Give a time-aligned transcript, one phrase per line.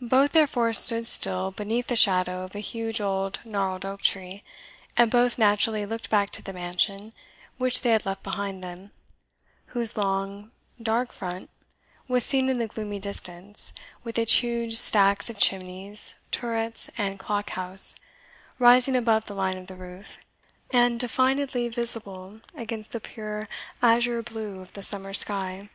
[0.00, 4.42] Both therefore stood still beneath the shadow of a huge old gnarled oak tree,
[4.96, 7.12] and both naturally looked back to the mansion
[7.58, 8.92] which they had left behind them,
[9.66, 10.52] whose long,
[10.82, 11.50] dark front
[12.08, 17.50] was seen in the gloomy distance, with its huge stacks of chimneys, turrets, and clock
[17.50, 17.94] house,
[18.58, 20.16] rising above the line of the roof,
[20.70, 23.46] and definedly visible against the pure
[23.82, 25.68] azure blue of the summer sky.